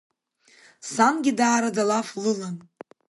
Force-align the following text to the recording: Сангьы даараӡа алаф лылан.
Сангьы 0.93 1.31
даараӡа 1.37 1.83
алаф 1.85 2.07
лылан. 2.21 2.57